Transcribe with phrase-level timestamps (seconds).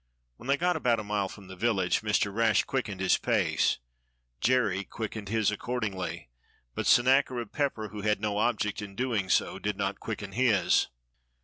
[0.37, 2.33] When they got about a mile from the village Mr.
[2.33, 3.77] Rash quickened his pace;
[4.39, 6.25] Jerry quickened his accord ingly,
[6.73, 10.87] but Sennacherib Pepper, who had no object in doing so, did not quicken his.